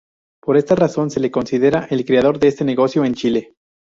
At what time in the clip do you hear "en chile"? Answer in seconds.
3.05-3.53